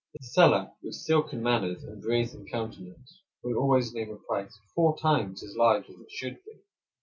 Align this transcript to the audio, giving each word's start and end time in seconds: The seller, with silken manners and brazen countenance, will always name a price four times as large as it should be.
The 0.15 0.23
seller, 0.23 0.71
with 0.81 0.95
silken 0.95 1.43
manners 1.43 1.83
and 1.83 2.01
brazen 2.01 2.47
countenance, 2.47 3.21
will 3.43 3.55
always 3.55 3.93
name 3.93 4.09
a 4.09 4.17
price 4.17 4.57
four 4.73 4.97
times 4.97 5.43
as 5.43 5.55
large 5.55 5.91
as 5.91 5.95
it 5.99 6.09
should 6.09 6.43
be. 6.43 6.63